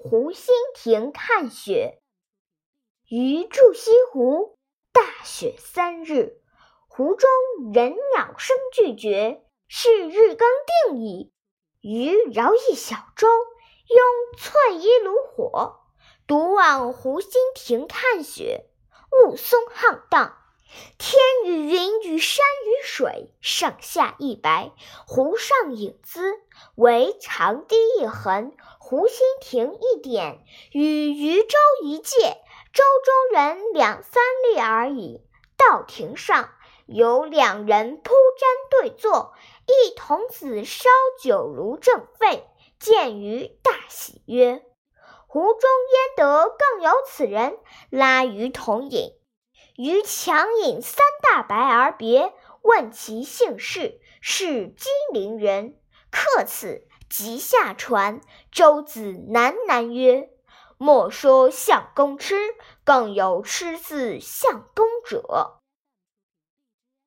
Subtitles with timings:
[0.00, 2.00] 湖心亭看雪。
[3.08, 4.56] 余住西湖，
[4.92, 6.40] 大雪三日。
[6.86, 7.28] 湖中
[7.74, 10.48] 人鸟声俱绝，是日更
[10.86, 11.32] 定矣。
[11.80, 13.98] 余饶一小舟，拥
[14.38, 15.80] 淬衣炉火，
[16.28, 18.70] 独往湖心亭看雪。
[19.10, 20.38] 雾凇沆荡，
[20.98, 24.72] 天与云与山与水，上下一白。
[25.06, 26.34] 湖上影子，
[26.74, 32.18] 惟长堤一痕，湖心亭一点，与渔舟一芥，
[32.72, 35.22] 舟中人两三粒而已。
[35.56, 36.50] 到亭上，
[36.86, 39.34] 有两人铺毡对坐，
[39.66, 40.90] 一童子烧
[41.22, 42.44] 酒炉正沸，
[42.78, 44.62] 见余大喜曰
[45.26, 47.58] ：“湖中焉得更有此人？”
[47.90, 49.14] 拉余同饮。
[49.78, 55.76] 余强饮三大白而别，问其姓氏，是金陵人。
[56.10, 58.20] 客此，即下船。
[58.50, 60.30] 舟子喃喃曰
[60.78, 62.34] ：“莫说相公痴，
[62.82, 65.57] 更有痴似相公者。”